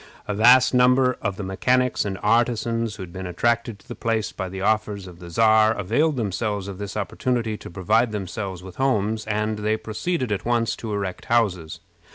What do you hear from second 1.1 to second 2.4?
of the mechanics and